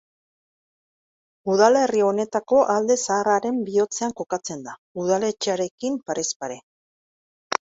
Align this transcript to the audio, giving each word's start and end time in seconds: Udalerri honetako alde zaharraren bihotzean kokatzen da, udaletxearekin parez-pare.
Udalerri 1.55 2.01
honetako 2.05 2.61
alde 2.77 2.97
zaharraren 3.03 3.59
bihotzean 3.67 4.17
kokatzen 4.23 4.67
da, 4.69 4.75
udaletxearekin 5.05 6.01
parez-pare. 6.09 6.59